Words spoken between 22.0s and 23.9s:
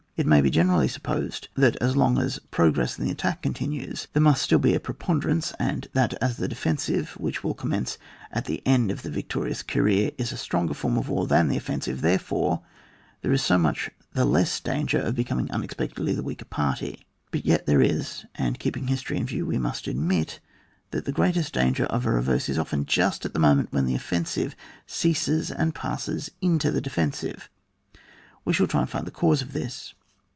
a reverse is often just at the moment when